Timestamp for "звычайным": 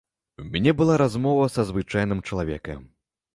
1.73-2.25